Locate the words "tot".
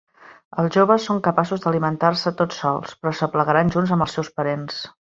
2.43-2.59